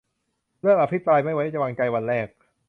[0.61, 2.27] -เริ่ม อภิปรายไม่ไว้วางใจ วันแรก